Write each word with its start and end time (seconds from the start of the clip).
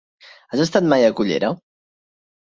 Has 0.53 0.61
estat 0.63 0.87
mai 0.93 1.05
a 1.07 1.11
Cullera? 1.19 1.51